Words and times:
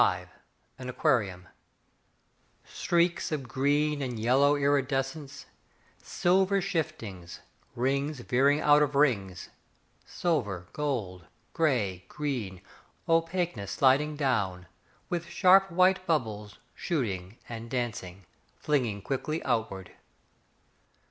V 0.01 0.25
An 0.79 0.89
Aquarium 0.89 1.47
Streaks 2.65 3.31
of 3.31 3.47
green 3.47 4.01
and 4.01 4.19
yellow 4.19 4.55
iridescence, 4.55 5.45
Silver 6.01 6.59
shiftings, 6.59 7.41
Rings 7.75 8.19
veering 8.21 8.61
out 8.61 8.81
of 8.81 8.95
rings, 8.95 9.49
Silver 10.03 10.65
gold 10.73 11.27
Grey 11.53 12.03
green 12.07 12.63
opaqueness 13.07 13.73
sliding 13.73 14.15
down, 14.15 14.65
With 15.09 15.27
sharp 15.27 15.69
white 15.69 16.03
bubbles 16.07 16.57
Shooting 16.73 17.37
and 17.47 17.69
dancing, 17.69 18.25
Flinging 18.57 19.03
quickly 19.03 19.43
outward. 19.43 19.91